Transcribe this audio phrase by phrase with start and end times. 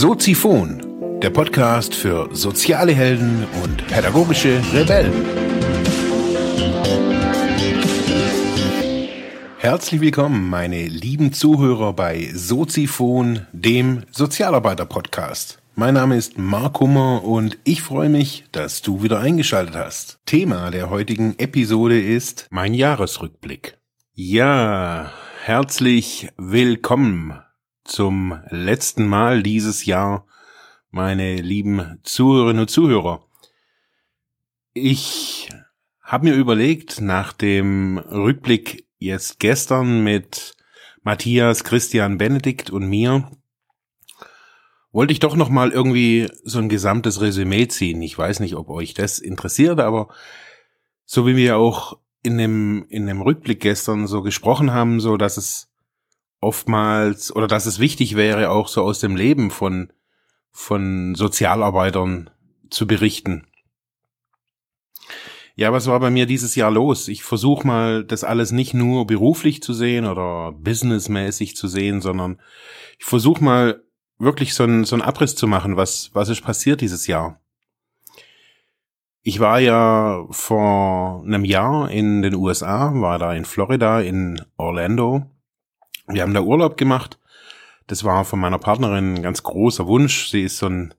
[0.00, 5.12] Soziphon, der Podcast für soziale Helden und pädagogische Rebellen.
[9.58, 15.58] Herzlich willkommen, meine lieben Zuhörer bei Soziphon, dem Sozialarbeiter-Podcast.
[15.74, 20.20] Mein Name ist Mark Hummer und ich freue mich, dass du wieder eingeschaltet hast.
[20.26, 23.78] Thema der heutigen Episode ist mein Jahresrückblick.
[24.14, 25.10] Ja,
[25.42, 27.40] herzlich willkommen
[27.84, 30.26] zum letzten Mal dieses Jahr,
[30.90, 33.24] meine lieben Zuhörerinnen und Zuhörer.
[34.72, 35.48] Ich
[36.02, 40.56] habe mir überlegt, nach dem Rückblick jetzt gestern mit
[41.02, 43.30] Matthias, Christian, Benedikt und mir,
[44.92, 48.02] wollte ich doch noch mal irgendwie so ein gesamtes Resümee ziehen.
[48.02, 50.08] Ich weiß nicht, ob euch das interessiert, aber
[51.04, 55.36] so wie wir auch in dem in dem Rückblick gestern so gesprochen haben, so dass
[55.36, 55.67] es
[56.40, 59.92] oftmals oder dass es wichtig wäre, auch so aus dem Leben von,
[60.50, 62.30] von Sozialarbeitern
[62.70, 63.46] zu berichten.
[65.56, 67.08] Ja, was war bei mir dieses Jahr los?
[67.08, 72.40] Ich versuche mal, das alles nicht nur beruflich zu sehen oder businessmäßig zu sehen, sondern
[72.96, 73.82] ich versuche mal
[74.18, 77.40] wirklich so einen, so einen Abriss zu machen, was, was ist passiert dieses Jahr.
[79.22, 85.28] Ich war ja vor einem Jahr in den USA, war da in Florida, in Orlando
[86.08, 87.18] wir haben da Urlaub gemacht.
[87.86, 90.28] Das war von meiner Partnerin ein ganz großer Wunsch.
[90.28, 90.94] Sie ist so ein,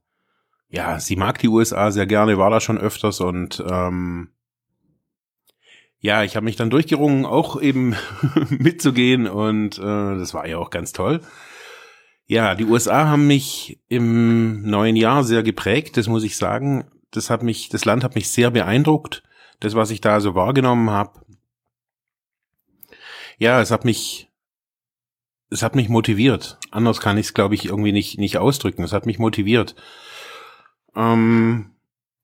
[0.70, 4.30] ja, sie mag die USA sehr gerne, war da schon öfters und ähm,
[6.02, 7.96] ja, ich habe mich dann durchgerungen, auch eben
[8.50, 11.22] mitzugehen und äh, das war ja auch ganz toll.
[12.26, 16.86] Ja, die USA haben mich im neuen Jahr sehr geprägt, das muss ich sagen.
[17.12, 19.24] Das hat mich, das Land hat mich sehr beeindruckt.
[19.60, 21.20] Das, was ich da so wahrgenommen habe.
[23.40, 24.29] Ja, es hat mich
[25.50, 26.60] es hat mich motiviert.
[26.72, 28.84] Anders kann ich es, glaube ich, irgendwie nicht, nicht ausdrücken.
[28.84, 29.76] Es hat mich motiviert.
[30.96, 31.72] Ähm,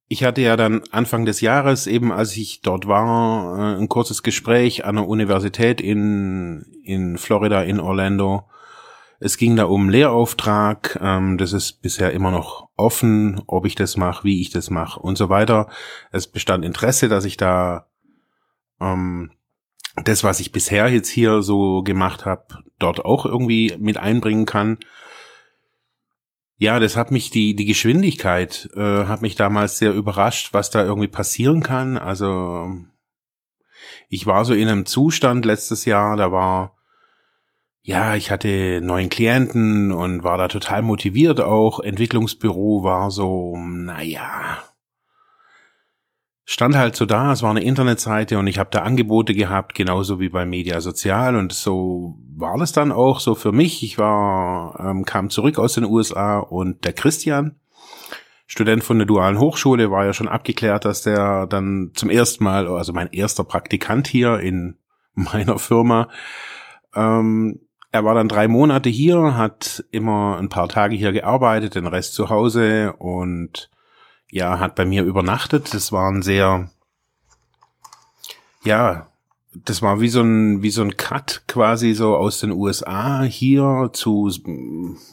[0.07, 4.21] ich hatte ja dann Anfang des Jahres, eben als ich dort war, äh, ein kurzes
[4.21, 8.47] Gespräch an der Universität in, in Florida, in Orlando.
[9.19, 10.99] Es ging da um Lehrauftrag.
[11.01, 14.99] Ähm, das ist bisher immer noch offen, ob ich das mache, wie ich das mache
[14.99, 15.69] und so weiter.
[16.11, 17.87] Es bestand Interesse, dass ich da
[18.79, 19.31] ähm,
[20.03, 22.45] das, was ich bisher jetzt hier so gemacht habe,
[22.79, 24.77] dort auch irgendwie mit einbringen kann.
[26.57, 30.83] Ja, das hat mich die die Geschwindigkeit äh, hat mich damals sehr überrascht, was da
[30.83, 31.97] irgendwie passieren kann.
[31.97, 32.69] Also
[34.09, 36.75] ich war so in einem Zustand letztes Jahr, da war
[37.87, 41.79] ja, ich hatte neuen Klienten und war da total motiviert auch.
[41.79, 44.63] Entwicklungsbüro war so, naja,
[46.45, 50.19] stand halt so da, es war eine Internetseite und ich habe da Angebote gehabt, genauso
[50.19, 53.81] wie bei Media Sozial und so war das dann auch so für mich.
[53.83, 57.59] Ich war, ähm, kam zurück aus den USA und der Christian,
[58.45, 62.67] Student von der dualen Hochschule, war ja schon abgeklärt, dass der dann zum ersten Mal,
[62.67, 64.77] also mein erster Praktikant hier in
[65.15, 66.09] meiner Firma,
[66.93, 67.59] ähm,
[67.91, 72.13] er war dann drei Monate hier, hat immer ein paar Tage hier gearbeitet, den Rest
[72.13, 73.69] zu Hause und
[74.31, 75.73] ja, hat bei mir übernachtet.
[75.73, 76.69] Das war ein sehr,
[78.63, 79.07] ja,
[79.53, 83.89] das war wie so ein, wie so ein Cut quasi so aus den USA hier
[83.93, 84.29] zu,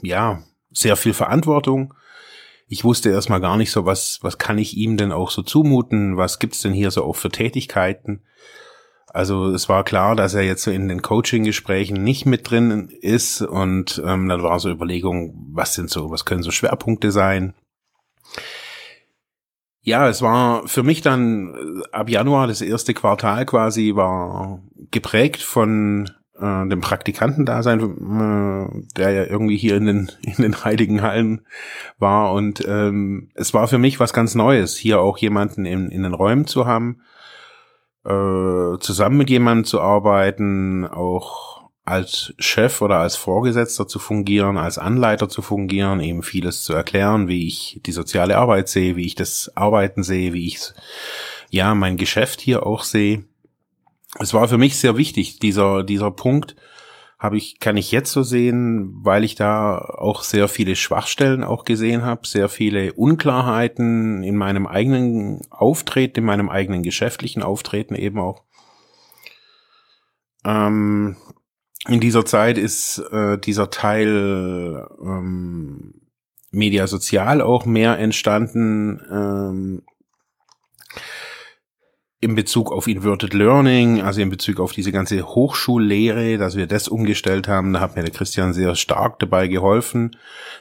[0.03, 0.43] ja,
[0.73, 1.95] sehr viel Verantwortung.
[2.67, 6.17] Ich wusste erstmal gar nicht so, was, was kann ich ihm denn auch so zumuten?
[6.17, 8.23] Was gibt's denn hier so auch für Tätigkeiten?
[9.09, 13.43] Also es war klar, dass er jetzt so in den Coaching-Gesprächen nicht mit drin ist
[13.43, 17.53] und ähm, dann war so Überlegung, was sind so, was können so Schwerpunkte sein?
[19.85, 24.61] Ja, es war für mich dann äh, ab Januar das erste Quartal quasi war
[24.93, 31.03] geprägt von äh, dem Praktikantendasein, äh, der ja irgendwie hier in den in den heiligen
[31.03, 31.43] Hallen
[31.99, 32.33] war.
[32.33, 36.15] Und ähm, es war für mich was ganz Neues, hier auch jemanden in, in den
[36.15, 37.03] Räumen zu haben,
[38.05, 44.79] äh, zusammen mit jemandem zu arbeiten, auch als Chef oder als Vorgesetzter zu fungieren, als
[44.79, 49.17] Anleiter zu fungieren, eben vieles zu erklären, wie ich die soziale Arbeit sehe, wie ich
[49.17, 50.61] das Arbeiten sehe, wie ich
[51.51, 53.25] ja mein Geschäft hier auch sehe.
[54.19, 56.55] Es war für mich sehr wichtig, dieser, dieser Punkt
[57.19, 61.65] habe ich, kann ich jetzt so sehen, weil ich da auch sehr viele Schwachstellen auch
[61.65, 68.19] gesehen habe, sehr viele Unklarheiten in meinem eigenen Auftreten, in meinem eigenen geschäftlichen Auftreten eben
[68.19, 68.43] auch.
[70.45, 71.17] Ähm,
[71.89, 75.95] in dieser Zeit ist äh, dieser Teil ähm,
[76.51, 79.01] Media Sozial auch mehr entstanden.
[79.11, 79.83] Ähm,
[82.21, 86.87] in Bezug auf Inverted Learning, also in Bezug auf diese ganze Hochschullehre, dass wir das
[86.87, 87.73] umgestellt haben.
[87.73, 90.17] Da hat mir der Christian sehr stark dabei geholfen.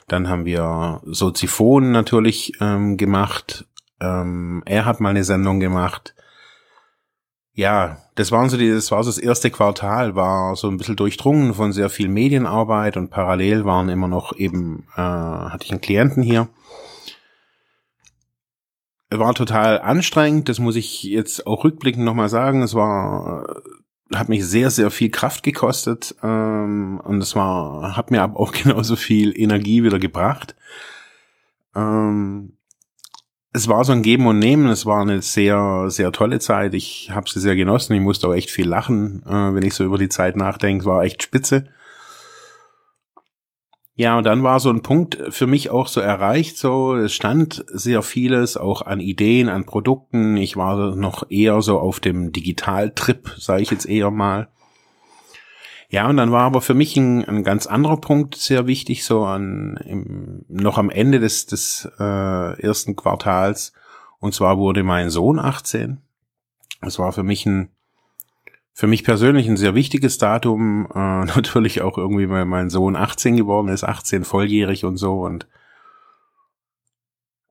[0.08, 3.64] Dann haben wir Soziphon natürlich ähm, gemacht.
[4.00, 6.16] Ähm, er hat mal eine Sendung gemacht.
[7.52, 10.96] Ja, das waren so die, das war so das erste Quartal, war so ein bisschen
[10.96, 15.80] durchdrungen von sehr viel Medienarbeit und parallel waren immer noch eben, äh, hatte ich einen
[15.80, 16.48] Klienten hier
[19.18, 22.62] war total anstrengend, das muss ich jetzt auch rückblickend nochmal sagen.
[22.62, 23.62] Es war,
[24.14, 28.52] hat mich sehr, sehr viel Kraft gekostet ähm, und es war, hat mir aber auch
[28.62, 30.54] genauso viel Energie wieder gebracht.
[31.74, 32.56] Ähm,
[33.52, 36.74] es war so ein Geben und Nehmen, es war eine sehr, sehr tolle Zeit.
[36.74, 39.84] Ich habe sie sehr genossen, ich musste auch echt viel lachen, äh, wenn ich so
[39.84, 41.66] über die Zeit nachdenke, war echt spitze.
[43.94, 47.62] Ja, und dann war so ein Punkt für mich auch so erreicht, so, es stand
[47.68, 50.38] sehr vieles, auch an Ideen, an Produkten.
[50.38, 54.48] Ich war noch eher so auf dem Digitaltrip, sage ich jetzt eher mal.
[55.92, 59.26] Ja, und dann war aber für mich ein, ein ganz anderer Punkt sehr wichtig, so
[59.26, 63.74] an, im, noch am Ende des, des äh, ersten Quartals.
[64.18, 66.00] Und zwar wurde mein Sohn 18.
[66.80, 67.68] Es war für mich ein
[68.72, 70.86] für mich persönlich ein sehr wichtiges Datum.
[70.94, 70.98] Äh,
[71.36, 75.20] natürlich auch irgendwie, weil mein Sohn 18 geworden ist, 18 volljährig und so.
[75.20, 75.46] Und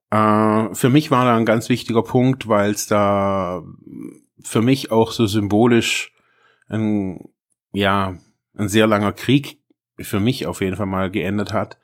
[0.10, 3.62] äh, für mich war da ein ganz wichtiger Punkt, weil es da
[4.42, 6.12] für mich auch so symbolisch
[6.70, 7.30] ein,
[7.72, 8.16] ja,
[8.58, 9.60] ein sehr langer Krieg
[10.00, 11.78] für mich auf jeden Fall mal geendet hat.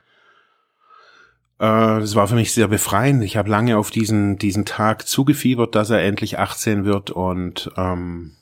[1.60, 3.24] Äh, das war für mich sehr befreiend.
[3.24, 8.36] Ich habe lange auf diesen, diesen Tag zugefiebert, dass er endlich 18 wird und ähm,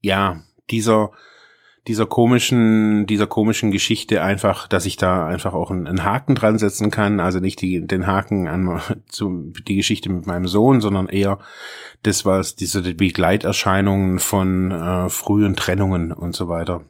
[0.00, 1.12] ja, dieser,
[1.86, 6.58] dieser komischen, dieser komischen Geschichte einfach, dass ich da einfach auch einen, einen Haken dran
[6.58, 7.20] setzen kann.
[7.20, 11.38] Also nicht die, den Haken an zu, die Geschichte mit meinem Sohn, sondern eher
[12.02, 16.82] das, was diese Begleiterscheinungen von äh, frühen Trennungen und so weiter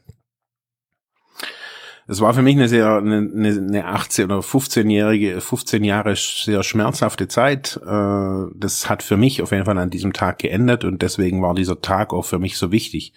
[2.08, 7.26] es war für mich eine sehr, eine, eine 18 oder 15-jährige, 15 Jahre sehr schmerzhafte
[7.26, 7.80] Zeit.
[7.84, 11.54] Äh, das hat für mich auf jeden Fall an diesem Tag geändert und deswegen war
[11.54, 13.12] dieser Tag auch für mich so wichtig.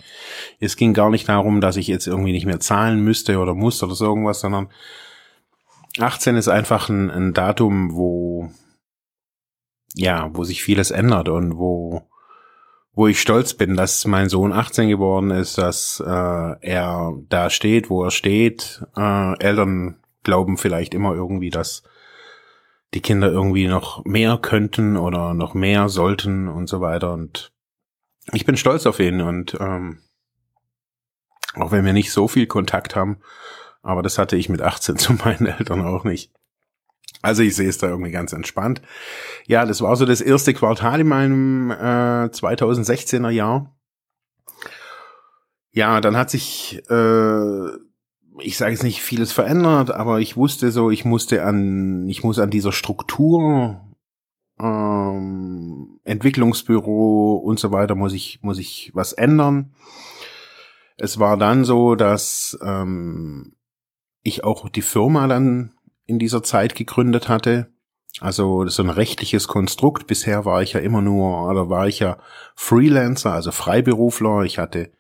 [0.60, 3.84] Es ging gar nicht darum, dass ich jetzt irgendwie nicht mehr zahlen müsste oder muss
[3.84, 4.70] oder so irgendwas, sondern
[6.00, 8.50] 18 ist einfach ein, ein Datum, wo,
[9.94, 12.09] ja, wo sich vieles ändert und wo,
[12.94, 17.90] wo ich stolz bin, dass mein Sohn 18 geworden ist, dass äh, er da steht,
[17.90, 18.84] wo er steht.
[18.98, 21.84] Äh, Eltern glauben vielleicht immer irgendwie, dass
[22.94, 27.14] die Kinder irgendwie noch mehr könnten oder noch mehr sollten und so weiter.
[27.14, 27.52] Und
[28.34, 30.02] ich bin stolz auf ihn und ähm,
[31.56, 33.20] auch wenn wir nicht so viel Kontakt haben,
[33.82, 36.32] aber das hatte ich mit 18 zu meinen Eltern auch nicht.
[37.22, 38.82] Also ich sehe es da irgendwie ganz entspannt.
[39.46, 43.76] Ja, das war so das erste Quartal in meinem äh, 2016er Jahr.
[45.72, 47.68] Ja, dann hat sich, äh,
[48.40, 52.40] ich sage jetzt nicht vieles verändert, aber ich wusste so, ich musste an, ich muss
[52.40, 53.82] an dieser Struktur,
[54.60, 59.74] ähm, Entwicklungsbüro und so weiter, muss ich, muss ich was ändern.
[60.98, 63.54] Es war dann so, dass ähm,
[64.24, 65.74] ich auch die Firma dann
[66.10, 67.68] in dieser Zeit gegründet hatte.
[68.20, 70.08] Also so ein rechtliches Konstrukt.
[70.08, 72.18] Bisher war ich ja immer nur, oder war ich ja
[72.56, 74.44] Freelancer, also Freiberufler.
[74.44, 74.92] Ich hatte,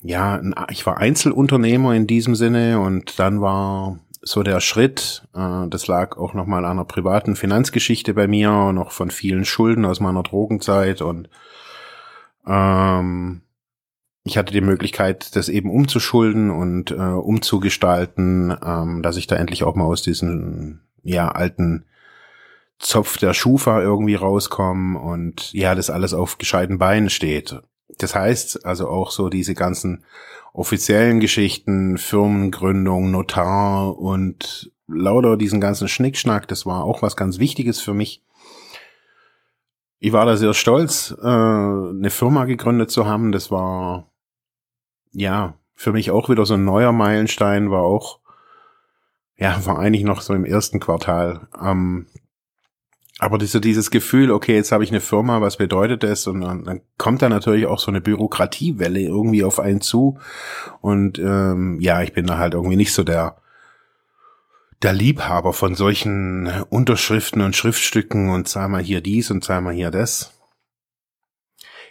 [0.00, 0.40] ja,
[0.70, 6.16] ich war Einzelunternehmer in diesem Sinne und dann war so der Schritt, äh, das lag
[6.16, 11.02] auch nochmal an einer privaten Finanzgeschichte bei mir, noch von vielen Schulden aus meiner Drogenzeit
[11.02, 11.28] und
[12.46, 13.42] ähm,
[14.28, 19.64] ich hatte die Möglichkeit, das eben umzuschulden und äh, umzugestalten, ähm, dass ich da endlich
[19.64, 21.84] auch mal aus diesem ja alten
[22.78, 27.60] Zopf der Schufa irgendwie rauskomme und ja, das alles auf gescheiten Beinen steht.
[27.96, 30.04] Das heißt also auch so diese ganzen
[30.52, 37.80] offiziellen Geschichten, Firmengründung, Notar und lauter diesen ganzen Schnickschnack, das war auch was ganz Wichtiges
[37.80, 38.22] für mich.
[40.00, 43.32] Ich war da sehr stolz, äh, eine Firma gegründet zu haben.
[43.32, 44.07] Das war
[45.12, 48.18] ja, für mich auch wieder so ein neuer Meilenstein, war auch,
[49.36, 51.46] ja, war eigentlich noch so im ersten Quartal.
[51.62, 52.06] Ähm,
[53.20, 56.26] aber diese, dieses Gefühl, okay, jetzt habe ich eine Firma, was bedeutet das?
[56.28, 60.18] Und dann, dann kommt da natürlich auch so eine Bürokratiewelle irgendwie auf einen zu.
[60.80, 63.36] Und ähm, ja, ich bin da halt irgendwie nicht so der,
[64.82, 69.74] der Liebhaber von solchen Unterschriften und Schriftstücken und zahl mal hier dies und zahl mal
[69.74, 70.32] hier das.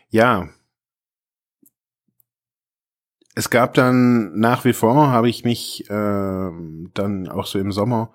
[0.10, 0.48] Ja,
[3.38, 6.50] es gab dann nach wie vor, habe ich mich äh,
[6.94, 8.12] dann auch so im Sommer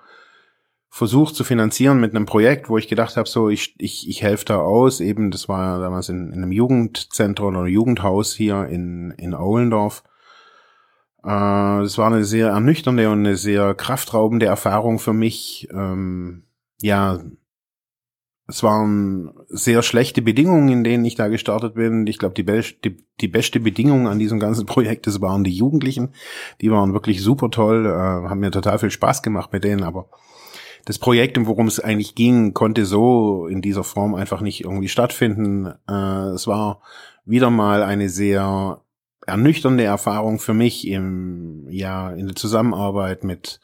[0.91, 4.45] versucht zu finanzieren mit einem Projekt, wo ich gedacht habe, so ich, ich, ich helfe
[4.45, 4.99] da aus.
[4.99, 10.02] Eben, das war damals in, in einem Jugendzentrum oder Jugendhaus hier in, in Ohlendorf.
[11.23, 15.69] Äh, das war eine sehr ernüchternde und eine sehr kraftraubende Erfahrung für mich.
[15.73, 16.47] Ähm,
[16.81, 17.21] ja,
[18.49, 22.07] es waren sehr schlechte Bedingungen, in denen ich da gestartet bin.
[22.07, 25.55] Ich glaube, die, be die, die, beste Bedingung an diesem ganzen Projekt, das waren die
[25.55, 26.15] Jugendlichen.
[26.61, 30.09] Die waren wirklich super toll, äh, haben mir total viel Spaß gemacht mit denen, aber
[30.85, 35.73] das Projekt, worum es eigentlich ging, konnte so in dieser Form einfach nicht irgendwie stattfinden.
[35.89, 36.83] Äh, es war
[37.25, 38.83] wieder mal eine sehr
[39.25, 43.61] ernüchternde Erfahrung für mich im, ja, in der Zusammenarbeit mit,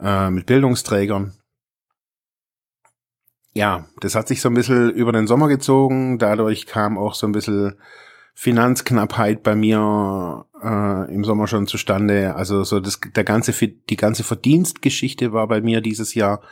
[0.00, 1.34] äh, mit Bildungsträgern.
[3.56, 6.18] Ja, das hat sich so ein bisschen über den Sommer gezogen.
[6.18, 7.76] Dadurch kam auch so ein bisschen
[8.34, 12.34] Finanzknappheit bei mir äh, im Sommer schon zustande.
[12.34, 16.42] Also so das, der ganze, die ganze Verdienstgeschichte war bei mir dieses Jahr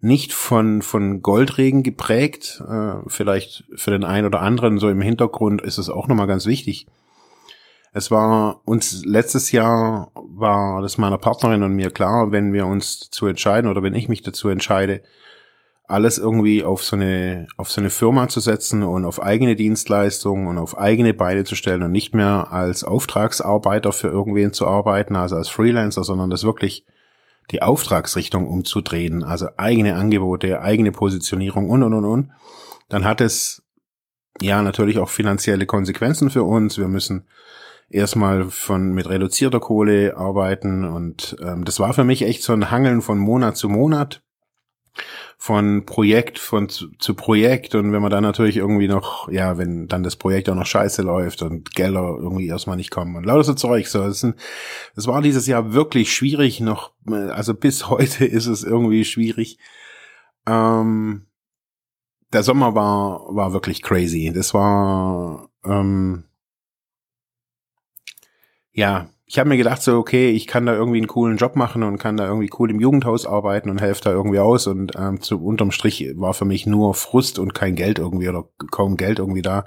[0.00, 2.62] nicht von, von Goldregen geprägt.
[2.68, 6.46] Äh, vielleicht für den einen oder anderen so im Hintergrund ist es auch nochmal ganz
[6.46, 6.86] wichtig.
[7.92, 13.00] Es war uns letztes Jahr war das meiner Partnerin und mir klar, wenn wir uns
[13.00, 15.02] dazu entscheiden oder wenn ich mich dazu entscheide,
[15.86, 20.46] alles irgendwie auf so eine, auf so eine Firma zu setzen und auf eigene Dienstleistungen
[20.46, 25.14] und auf eigene Beine zu stellen und nicht mehr als Auftragsarbeiter für irgendwen zu arbeiten,
[25.14, 26.86] also als Freelancer, sondern das wirklich
[27.50, 32.30] die Auftragsrichtung umzudrehen, also eigene Angebote, eigene Positionierung und, und, und, und,
[32.88, 33.62] dann hat es
[34.40, 36.78] ja natürlich auch finanzielle Konsequenzen für uns.
[36.78, 37.26] Wir müssen
[37.90, 42.70] erstmal von mit reduzierter Kohle arbeiten und ähm, das war für mich echt so ein
[42.70, 44.22] Hangeln von Monat zu Monat
[45.38, 49.88] von Projekt von zu, zu, Projekt und wenn man dann natürlich irgendwie noch, ja, wenn
[49.88, 53.44] dann das Projekt auch noch scheiße läuft und Gelder irgendwie erstmal nicht kommen und lauter
[53.44, 54.36] so Zeug, so, sind,
[54.94, 59.58] das war dieses Jahr wirklich schwierig noch, also bis heute ist es irgendwie schwierig.
[60.46, 61.26] Ähm,
[62.32, 64.32] der Sommer war, war wirklich crazy.
[64.34, 66.24] Das war, ähm,
[68.72, 71.82] ja, ich habe mir gedacht so, okay, ich kann da irgendwie einen coolen Job machen
[71.82, 75.20] und kann da irgendwie cool im Jugendhaus arbeiten und helfe da irgendwie aus und ähm,
[75.22, 79.18] zu unterm Strich war für mich nur Frust und kein Geld irgendwie oder kaum Geld
[79.18, 79.66] irgendwie da.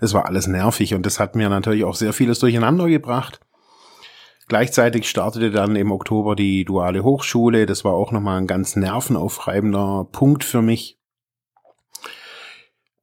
[0.00, 3.40] Es war alles nervig und das hat mir natürlich auch sehr vieles durcheinander gebracht.
[4.48, 7.66] Gleichzeitig startete dann im Oktober die duale Hochschule.
[7.66, 10.98] Das war auch nochmal ein ganz nervenaufreibender Punkt für mich.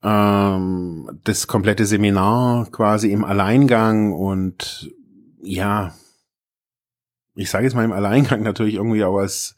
[0.01, 4.89] Ähm, das komplette Seminar quasi im Alleingang und
[5.41, 5.93] ja,
[7.35, 9.55] ich sage jetzt mal im Alleingang natürlich irgendwie auch als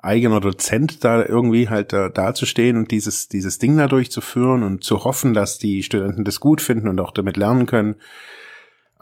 [0.00, 5.04] eigener Dozent da irgendwie halt da dazustehen und dieses, dieses Ding da durchzuführen und zu
[5.04, 7.96] hoffen, dass die Studenten das gut finden und auch damit lernen können,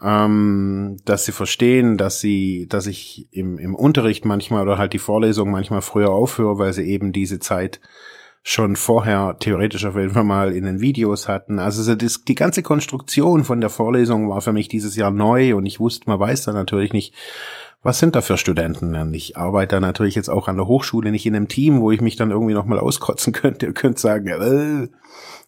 [0.01, 4.99] ähm, dass sie verstehen, dass sie, dass ich im, im Unterricht manchmal oder halt die
[4.99, 7.79] Vorlesung manchmal früher aufhöre, weil sie eben diese Zeit
[8.49, 11.59] schon vorher theoretisch auf jeden Fall mal in den Videos hatten.
[11.59, 15.53] Also so das, die ganze Konstruktion von der Vorlesung war für mich dieses Jahr neu
[15.53, 17.13] und ich wusste, man weiß da natürlich nicht,
[17.83, 18.95] was sind da für Studenten?
[18.95, 21.91] Und ich arbeite da natürlich jetzt auch an der Hochschule, nicht in einem Team, wo
[21.91, 23.65] ich mich dann irgendwie nochmal auskotzen könnte.
[23.65, 24.87] Ihr könnt sagen, äh,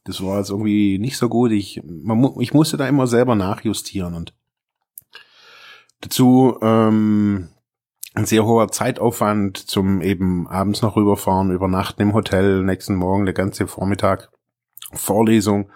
[0.03, 1.53] das war jetzt irgendwie nicht so gut.
[1.53, 4.33] Ich, man, ich musste da immer selber nachjustieren und
[6.01, 7.47] dazu ähm,
[8.19, 13.33] ein sehr hoher Zeitaufwand zum eben abends noch rüberfahren, übernachten im Hotel, nächsten Morgen der
[13.33, 14.29] ganze Vormittag
[14.93, 15.71] Vorlesung.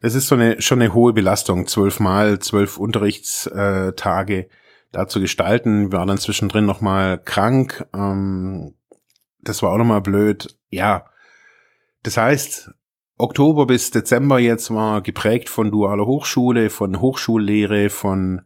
[0.00, 4.48] Das ist so eine schon eine hohe Belastung, zwölfmal zwölf Unterrichtstage
[4.92, 5.92] da zu gestalten.
[5.92, 7.86] Wir waren dann zwischendrin noch mal krank.
[7.94, 8.74] Ähm,
[9.40, 10.56] das war auch noch mal blöd.
[10.70, 11.06] Ja,
[12.02, 12.70] das heißt,
[13.18, 18.42] Oktober bis Dezember jetzt war geprägt von dualer Hochschule, von Hochschullehre, von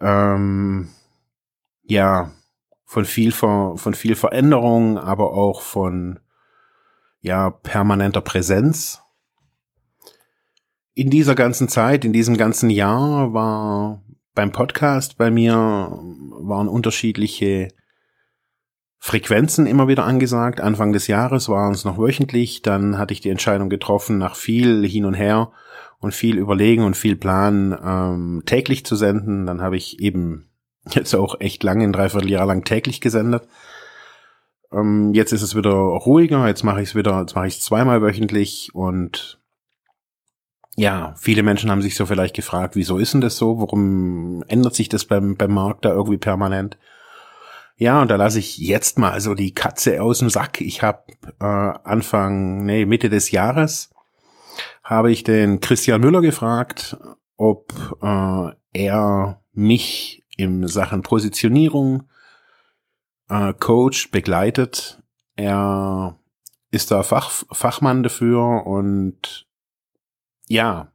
[0.00, 0.90] ähm,
[1.92, 2.32] ja,
[2.84, 6.18] von viel, von viel Veränderung, aber auch von,
[7.20, 9.02] ja, permanenter Präsenz.
[10.94, 14.02] In dieser ganzen Zeit, in diesem ganzen Jahr war
[14.34, 17.68] beim Podcast bei mir waren unterschiedliche
[18.98, 20.60] Frequenzen immer wieder angesagt.
[20.60, 22.62] Anfang des Jahres waren es noch wöchentlich.
[22.62, 25.52] Dann hatte ich die Entscheidung getroffen, nach viel hin und her
[25.98, 29.46] und viel Überlegen und viel Planen ähm, täglich zu senden.
[29.46, 30.51] Dann habe ich eben
[30.90, 33.46] Jetzt auch echt lange, ein Dreivierteljahr lang täglich gesendet.
[34.72, 37.64] Ähm, jetzt ist es wieder ruhiger, jetzt mache ich es wieder, jetzt mache ich es
[37.64, 39.38] zweimal wöchentlich und
[40.76, 43.60] ja, viele Menschen haben sich so vielleicht gefragt, wieso ist denn das so?
[43.60, 46.78] Warum ändert sich das beim, beim Markt da irgendwie permanent?
[47.76, 50.60] Ja, und da lasse ich jetzt mal so die Katze aus dem Sack.
[50.60, 51.02] Ich habe
[51.40, 53.90] äh, Anfang, nee, Mitte des Jahres
[54.82, 56.96] habe ich den Christian Müller gefragt,
[57.36, 57.72] ob
[58.02, 62.04] äh, er mich in Sachen Positionierung
[63.28, 65.02] äh, coacht, begleitet
[65.36, 66.18] Er
[66.70, 69.46] ist da Fach, Fachmann dafür und
[70.48, 70.92] ja,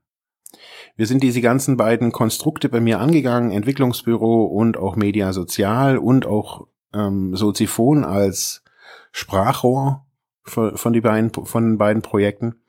[0.95, 6.25] wir sind diese ganzen beiden Konstrukte bei mir angegangen, Entwicklungsbüro und auch Media Sozial und
[6.25, 8.63] auch ähm, Soziphon als
[9.11, 10.05] Sprachrohr
[10.43, 12.61] von, von, die beiden, von den beiden Projekten.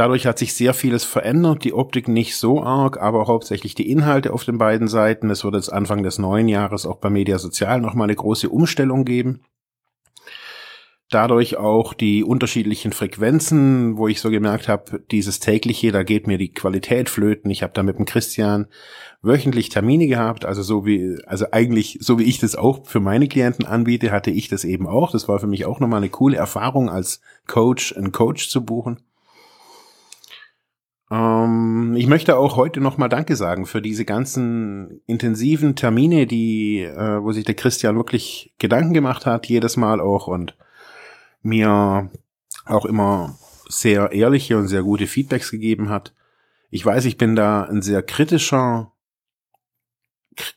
[0.00, 4.32] Dadurch hat sich sehr vieles verändert, die Optik nicht so arg, aber hauptsächlich die Inhalte
[4.32, 5.28] auf den beiden Seiten.
[5.28, 9.04] Es wird jetzt Anfang des neuen Jahres auch bei Media Sozial nochmal eine große Umstellung
[9.04, 9.42] geben
[11.10, 16.38] dadurch auch die unterschiedlichen Frequenzen, wo ich so gemerkt habe, dieses tägliche, da geht mir
[16.38, 17.50] die Qualität flöten.
[17.50, 18.68] Ich habe da mit dem Christian
[19.20, 23.28] wöchentlich Termine gehabt, also so wie, also eigentlich so wie ich das auch für meine
[23.28, 25.10] Klienten anbiete, hatte ich das eben auch.
[25.10, 29.00] Das war für mich auch nochmal eine coole Erfahrung, als Coach einen Coach zu buchen.
[31.10, 37.22] Ähm, ich möchte auch heute nochmal Danke sagen für diese ganzen intensiven Termine, die, äh,
[37.22, 40.56] wo sich der Christian wirklich Gedanken gemacht hat, jedes Mal auch und
[41.42, 42.10] mir
[42.66, 43.38] auch immer
[43.68, 46.14] sehr ehrliche und sehr gute Feedbacks gegeben hat.
[46.70, 48.92] Ich weiß, ich bin da ein sehr kritischer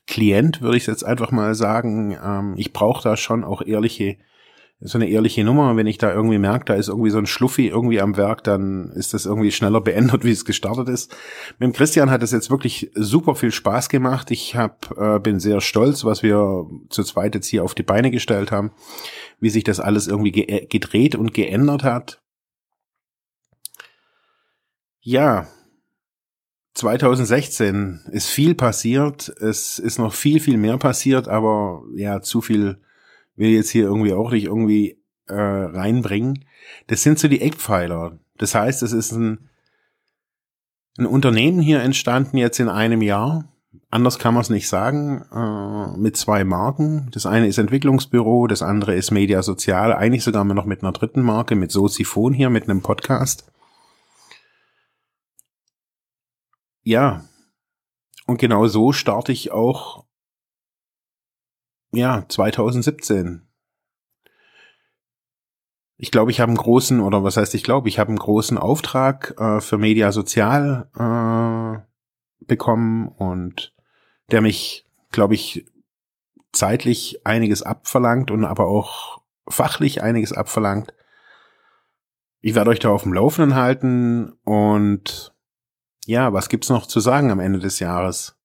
[0.08, 2.18] Klient, würde ich jetzt einfach mal sagen.
[2.24, 4.18] Ähm, ich brauche da schon auch ehrliche,
[4.86, 5.76] so eine ehrliche Nummer.
[5.76, 8.92] Wenn ich da irgendwie merke, da ist irgendwie so ein Schluffi irgendwie am Werk, dann
[8.96, 11.16] ist das irgendwie schneller beendet, wie es gestartet ist.
[11.60, 14.32] Mit dem Christian hat es jetzt wirklich super viel Spaß gemacht.
[14.32, 18.12] Ich hab, äh, bin sehr stolz, was wir zu zweit jetzt hier auf die Beine
[18.12, 18.72] gestellt haben
[19.44, 22.22] wie sich das alles irgendwie ge gedreht und geändert hat.
[25.02, 25.48] Ja,
[26.76, 29.28] 2016 ist viel passiert.
[29.42, 32.82] Es ist noch viel, viel mehr passiert, aber ja, zu viel
[33.36, 36.46] will jetzt hier irgendwie auch nicht irgendwie äh, reinbringen.
[36.88, 38.20] Das sind so die Eckpfeiler.
[38.38, 39.50] Das heißt, es ist ein,
[40.98, 43.54] ein Unternehmen hier entstanden jetzt in einem Jahr
[43.94, 47.10] anders kann man es nicht sagen, äh, mit zwei Marken.
[47.12, 51.22] Das eine ist Entwicklungsbüro, das andere ist Media Sozial, eigentlich sogar noch mit einer dritten
[51.22, 53.52] Marke, mit Soziphon hier, mit einem Podcast.
[56.84, 57.24] Ja,
[58.26, 60.06] und genau so starte ich auch,
[61.94, 63.48] ja, 2017.
[65.98, 68.58] Ich glaube, ich habe einen großen, oder was heißt ich glaube, ich habe einen großen
[68.58, 73.74] Auftrag äh, für Media Sozial äh, bekommen und
[74.32, 75.66] der mich, glaube ich,
[76.52, 80.94] zeitlich einiges abverlangt und aber auch fachlich einiges abverlangt.
[82.42, 85.34] Ich werde euch da auf dem Laufenden halten und
[86.06, 88.36] ja, was gibt's noch zu sagen am Ende des Jahres?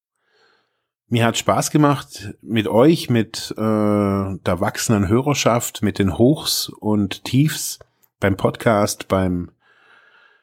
[1.11, 7.25] Mir hat Spaß gemacht mit euch, mit äh, der wachsenden Hörerschaft, mit den Hochs und
[7.25, 7.79] Tiefs
[8.21, 9.51] beim Podcast, beim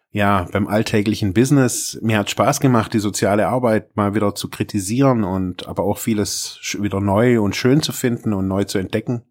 [0.09, 1.99] ja, beim alltäglichen Business.
[2.01, 6.57] Mir hat Spaß gemacht, die soziale Arbeit mal wieder zu kritisieren und aber auch vieles
[6.79, 9.23] wieder neu und schön zu finden und neu zu entdecken.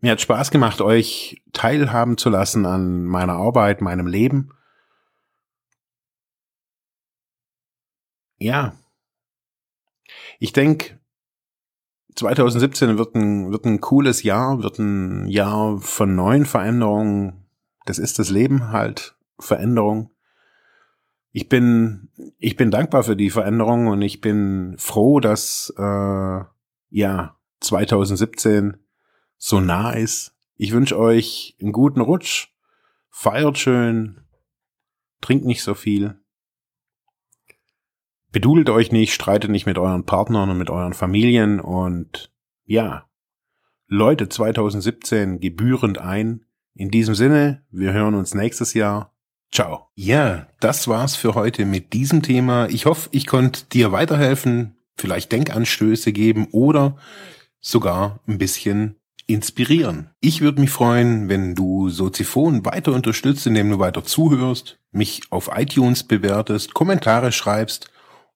[0.00, 4.50] Mir hat Spaß gemacht, euch teilhaben zu lassen an meiner Arbeit, meinem Leben.
[8.38, 8.74] Ja.
[10.38, 10.98] Ich denke,
[12.16, 17.46] 2017 wird ein, wird ein cooles Jahr, wird ein Jahr von neuen Veränderungen.
[17.86, 19.16] Das ist das Leben halt.
[19.38, 20.10] Veränderung.
[21.32, 26.40] Ich bin, ich bin dankbar für die Veränderung und ich bin froh, dass äh,
[26.90, 28.76] ja 2017
[29.36, 30.36] so nah ist.
[30.56, 32.54] Ich wünsche euch einen guten Rutsch,
[33.10, 34.20] feiert schön,
[35.20, 36.20] trinkt nicht so viel,
[38.34, 42.32] bedudelt euch nicht, streitet nicht mit euren Partnern und mit euren Familien und
[42.66, 43.06] ja,
[43.86, 46.44] Leute 2017 gebührend ein.
[46.74, 49.14] In diesem Sinne, wir hören uns nächstes Jahr.
[49.52, 49.88] Ciao.
[49.94, 52.66] Ja, das war's für heute mit diesem Thema.
[52.70, 56.96] Ich hoffe, ich konnte dir weiterhelfen, vielleicht Denkanstöße geben oder
[57.60, 58.96] sogar ein bisschen
[59.28, 60.10] inspirieren.
[60.20, 65.50] Ich würde mich freuen, wenn du Soziphon weiter unterstützt, indem du weiter zuhörst, mich auf
[65.54, 67.93] iTunes bewertest, Kommentare schreibst